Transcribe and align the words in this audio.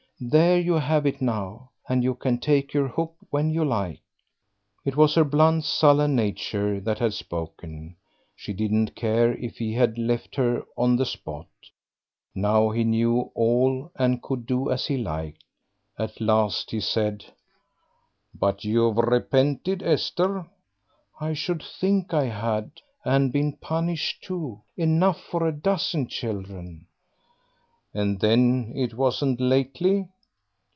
There, 0.23 0.59
you 0.59 0.73
have 0.73 1.07
it 1.07 1.19
now, 1.19 1.71
and 1.89 2.03
you 2.03 2.13
can 2.13 2.37
take 2.37 2.75
your 2.75 2.87
hook 2.87 3.15
when 3.31 3.49
you 3.49 3.65
like." 3.65 4.01
It 4.85 4.95
was 4.95 5.15
her 5.15 5.23
blunt, 5.23 5.65
sullen 5.65 6.15
nature 6.15 6.79
that 6.81 6.99
had 6.99 7.15
spoken; 7.15 7.95
she 8.35 8.53
didn't 8.53 8.93
care 8.95 9.33
if 9.33 9.57
he 9.57 9.75
left 9.75 10.35
her 10.35 10.61
on 10.77 10.95
the 10.95 11.07
spot 11.07 11.47
now 12.35 12.69
he 12.69 12.83
knew 12.83 13.31
all 13.33 13.91
and 13.95 14.21
could 14.21 14.45
do 14.45 14.69
as 14.69 14.85
he 14.85 14.95
liked. 14.97 15.43
At 15.97 16.21
last, 16.21 16.69
he 16.69 16.81
said 16.81 17.25
"But 18.31 18.63
you've 18.63 18.97
repented, 18.97 19.81
Esther?" 19.81 20.45
"I 21.19 21.33
should 21.33 21.63
think 21.63 22.13
I 22.13 22.25
had, 22.25 22.69
and 23.03 23.33
been 23.33 23.53
punished 23.53 24.21
too, 24.23 24.61
enough 24.77 25.19
for 25.19 25.47
a 25.47 25.51
dozen 25.51 26.05
children." 26.07 26.85
"Ah, 27.93 28.05
then 28.21 28.71
it 28.73 28.93
wasn't 28.93 29.41
lately?" 29.41 30.07